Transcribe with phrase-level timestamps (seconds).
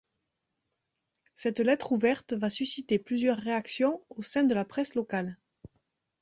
[1.35, 5.37] Cette lettre ouverte va susciter plusieurs réactions au sein de la presse locale.